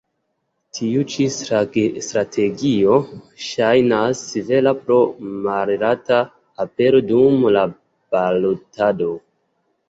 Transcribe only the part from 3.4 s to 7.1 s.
ŝajnas vera pro malalta apero